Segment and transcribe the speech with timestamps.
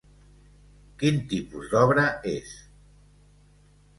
[1.01, 2.57] Quin tipus d'obra és?